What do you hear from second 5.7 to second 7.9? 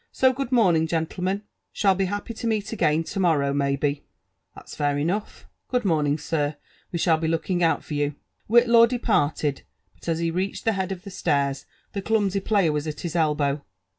morning, sir,— we shall be looking out